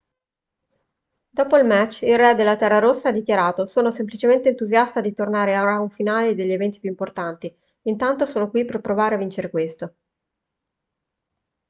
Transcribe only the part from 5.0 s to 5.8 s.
tornare ai